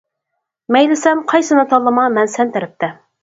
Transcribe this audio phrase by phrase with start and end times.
[0.75, 2.93] مەيلى سەن قايسىنى تاللىما مەن سەن تەرەپتە.